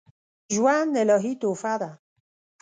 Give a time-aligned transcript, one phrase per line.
[0.53, 1.91] ژوند الهي تحفه ده